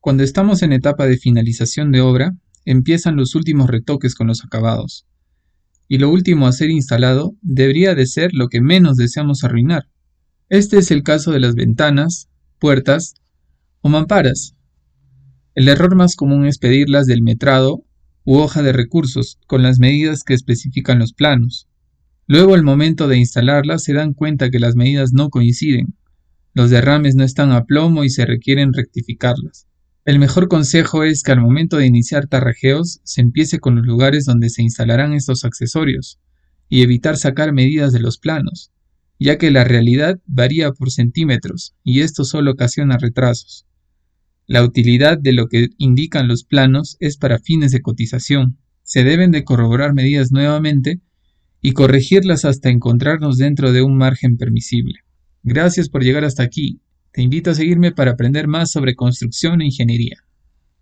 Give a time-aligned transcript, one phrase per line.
[0.00, 5.06] Cuando estamos en etapa de finalización de obra, empiezan los últimos retoques con los acabados.
[5.88, 9.88] Y lo último a ser instalado debería de ser lo que menos deseamos arruinar.
[10.48, 12.28] Este es el caso de las ventanas,
[12.58, 13.14] puertas
[13.80, 14.54] o mamparas.
[15.54, 17.84] El error más común es pedirlas del metrado
[18.24, 21.68] u hoja de recursos con las medidas que especifican los planos.
[22.26, 25.94] Luego al momento de instalarlas se dan cuenta que las medidas no coinciden,
[26.52, 29.66] los derrames no están a plomo y se requieren rectificarlas.
[30.06, 34.24] El mejor consejo es que al momento de iniciar tarrajeos se empiece con los lugares
[34.24, 36.20] donde se instalarán estos accesorios
[36.68, 38.70] y evitar sacar medidas de los planos,
[39.18, 43.66] ya que la realidad varía por centímetros y esto solo ocasiona retrasos.
[44.46, 48.58] La utilidad de lo que indican los planos es para fines de cotización.
[48.84, 51.00] Se deben de corroborar medidas nuevamente
[51.60, 55.00] y corregirlas hasta encontrarnos dentro de un margen permisible.
[55.42, 56.80] Gracias por llegar hasta aquí.
[57.16, 60.25] Te invito a seguirme para aprender más sobre construcción e ingeniería.